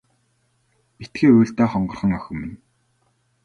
Битгий 0.97 1.31
уйл 1.35 1.51
даа 1.57 1.67
хонгорхон 1.71 2.11
охин 2.17 2.35
минь. 2.41 2.57